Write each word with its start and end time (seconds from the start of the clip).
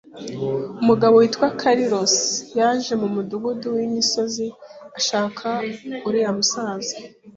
Umugabo 0.81 1.15
witwa 1.17 1.47
Carlos 1.59 2.15
yaje 2.59 2.93
mu 3.01 3.07
mudugudu 3.15 3.67
wimisozi 3.77 4.45
ashaka 4.97 5.47
uriya 6.07 6.31
musaza. 6.37 6.95